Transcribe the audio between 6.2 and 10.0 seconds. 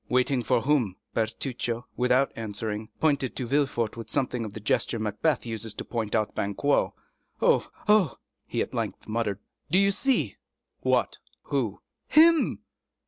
Banquo. "Oh, oh!" he at length muttered, "do you